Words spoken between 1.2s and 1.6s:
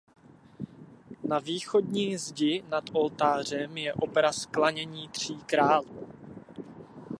Na